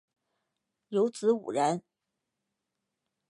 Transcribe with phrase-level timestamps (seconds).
[0.87, 1.83] 有子五人